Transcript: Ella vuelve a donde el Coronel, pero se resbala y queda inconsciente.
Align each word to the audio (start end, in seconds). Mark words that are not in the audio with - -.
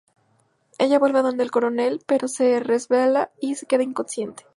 Ella 0.79 0.97
vuelve 0.97 1.19
a 1.19 1.21
donde 1.21 1.43
el 1.43 1.51
Coronel, 1.51 2.01
pero 2.07 2.27
se 2.27 2.59
resbala 2.59 3.29
y 3.39 3.55
queda 3.67 3.83
inconsciente. 3.83 4.47